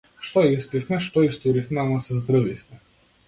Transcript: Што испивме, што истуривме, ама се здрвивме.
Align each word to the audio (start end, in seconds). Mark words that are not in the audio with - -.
Што 0.27 0.41
испивме, 0.53 0.99
што 1.07 1.25
истуривме, 1.27 1.81
ама 1.83 1.99
се 2.07 2.19
здрвивме. 2.23 2.81